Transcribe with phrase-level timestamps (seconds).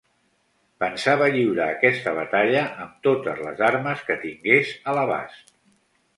[0.83, 5.55] Pensava lliurar aquesta batalla amb totes les armes que tingués a l'abast.